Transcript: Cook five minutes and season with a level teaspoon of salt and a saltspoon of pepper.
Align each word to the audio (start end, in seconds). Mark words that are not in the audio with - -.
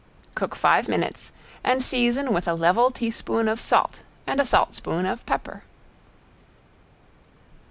Cook 0.33 0.55
five 0.55 0.87
minutes 0.89 1.31
and 1.63 1.83
season 1.83 2.33
with 2.33 2.47
a 2.47 2.55
level 2.55 2.89
teaspoon 2.89 3.47
of 3.47 3.61
salt 3.61 4.01
and 4.25 4.39
a 4.41 4.45
saltspoon 4.47 5.05
of 5.05 5.23
pepper. 5.27 5.61